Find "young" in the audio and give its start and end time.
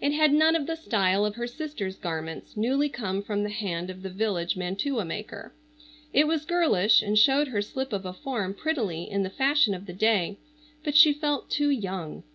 11.68-12.22